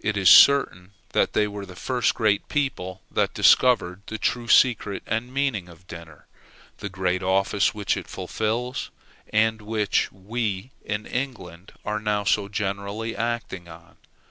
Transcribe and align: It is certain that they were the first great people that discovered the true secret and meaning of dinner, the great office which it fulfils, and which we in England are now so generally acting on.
It 0.00 0.16
is 0.16 0.30
certain 0.30 0.92
that 1.10 1.34
they 1.34 1.46
were 1.46 1.66
the 1.66 1.76
first 1.76 2.14
great 2.14 2.48
people 2.48 3.02
that 3.10 3.34
discovered 3.34 4.00
the 4.06 4.16
true 4.16 4.48
secret 4.48 5.02
and 5.06 5.34
meaning 5.34 5.68
of 5.68 5.86
dinner, 5.86 6.26
the 6.78 6.88
great 6.88 7.22
office 7.22 7.74
which 7.74 7.94
it 7.94 8.08
fulfils, 8.08 8.88
and 9.30 9.60
which 9.60 10.10
we 10.10 10.70
in 10.82 11.04
England 11.04 11.72
are 11.84 12.00
now 12.00 12.24
so 12.24 12.48
generally 12.48 13.14
acting 13.14 13.68
on. 13.68 13.96